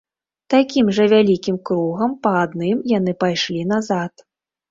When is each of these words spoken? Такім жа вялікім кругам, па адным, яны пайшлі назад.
Такім 0.51 0.87
жа 0.97 1.05
вялікім 1.13 1.59
кругам, 1.69 2.15
па 2.23 2.31
адным, 2.45 2.77
яны 2.97 3.11
пайшлі 3.25 3.61
назад. 3.73 4.13